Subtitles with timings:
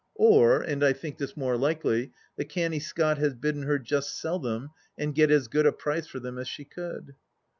[0.17, 4.39] Or, and I think this more likely, the canny Scot has bidden her just sell
[4.39, 7.13] them and get as good a price for them as she could